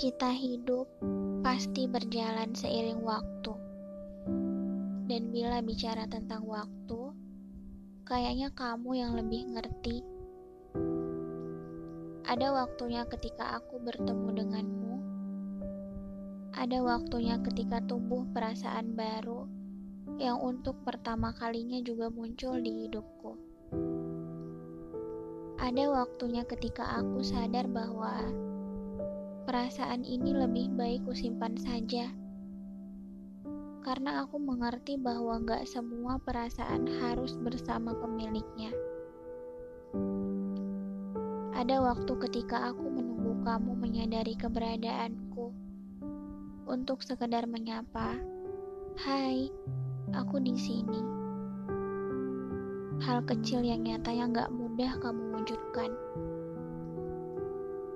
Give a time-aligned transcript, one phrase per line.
[0.00, 0.88] Kita hidup
[1.44, 3.52] pasti berjalan seiring waktu.
[5.04, 7.12] Dan bila bicara tentang waktu,
[8.08, 10.00] kayaknya kamu yang lebih ngerti.
[12.24, 14.94] Ada waktunya ketika aku bertemu denganmu.
[16.56, 19.44] Ada waktunya ketika tumbuh perasaan baru
[20.16, 23.36] yang untuk pertama kalinya juga muncul di hidupku.
[25.60, 28.48] Ada waktunya ketika aku sadar bahwa
[29.50, 32.06] Perasaan ini lebih baik kusimpan saja.
[33.82, 38.70] Karena aku mengerti bahwa gak semua perasaan harus bersama pemiliknya.
[41.50, 45.50] Ada waktu ketika aku menunggu kamu menyadari keberadaanku
[46.70, 48.22] untuk sekedar menyapa,
[49.02, 49.50] "Hai,
[50.14, 51.02] aku di sini."
[53.02, 55.90] Hal kecil yang nyatanya gak mudah kamu wujudkan.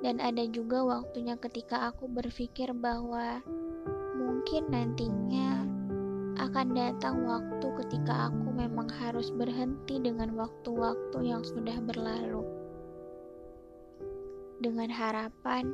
[0.04, 3.41] Dan ada juga waktunya ketika aku berpikir bahwa
[4.20, 5.64] mungkin nantinya
[6.36, 12.44] akan datang waktu ketika aku memang harus berhenti dengan waktu-waktu yang sudah berlalu.
[14.61, 15.72] Dengan harapan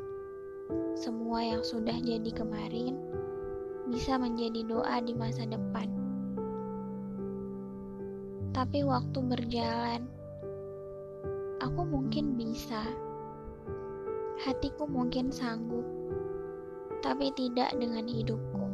[0.95, 3.03] semua yang sudah jadi kemarin
[3.91, 5.91] bisa menjadi doa di masa depan.
[8.55, 10.07] Tapi waktu berjalan,
[11.59, 13.10] aku mungkin bisa
[14.41, 15.85] Hatiku mungkin sanggup,
[17.05, 18.65] tapi tidak dengan hidupku.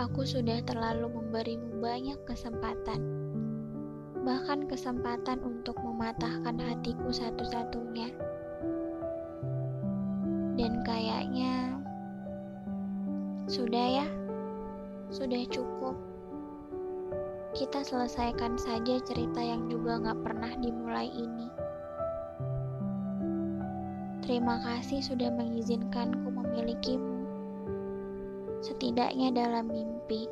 [0.00, 3.04] Aku sudah terlalu memberimu banyak kesempatan,
[4.24, 8.08] bahkan kesempatan untuk mematahkan hatiku satu-satunya.
[10.56, 11.76] Dan kayaknya
[13.52, 14.08] sudah ya,
[15.12, 15.92] sudah cukup.
[17.52, 21.52] Kita selesaikan saja cerita yang juga gak pernah dimulai ini.
[24.22, 27.26] Terima kasih sudah mengizinkanku memilikimu.
[28.62, 30.30] Setidaknya dalam mimpi.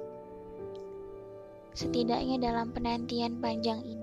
[1.74, 3.99] Setidaknya dalam penantian panjang ini.